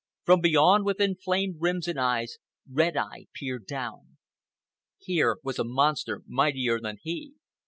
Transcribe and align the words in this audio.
From 0.23 0.41
beyond, 0.41 0.83
with 0.83 0.99
inflamed 0.99 1.57
rims 1.59 1.87
and 1.87 1.99
eyes, 1.99 2.39
Red 2.67 2.97
Eye 2.97 3.27
peered 3.35 3.67
down. 3.67 4.17
Here 4.97 5.37
was 5.43 5.59
a 5.59 5.63
monster 5.63 6.23
mightier 6.25 6.79
than 6.79 6.97
he. 7.03 7.35